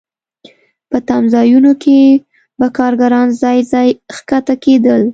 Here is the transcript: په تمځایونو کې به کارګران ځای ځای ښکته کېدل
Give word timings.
په 0.89 0.97
تمځایونو 1.07 1.71
کې 1.83 1.99
به 2.59 2.67
کارګران 2.77 3.27
ځای 3.43 3.59
ځای 3.71 3.87
ښکته 4.15 4.55
کېدل 4.63 5.01